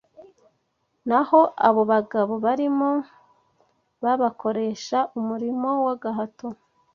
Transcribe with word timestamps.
Naho 1.07 1.39
abo 1.67 1.81
bagabo 1.91 2.33
barimo 2.45 2.89
babakoresha 4.03 4.99
umurimo 5.19 5.69
w’agahato 5.85 6.47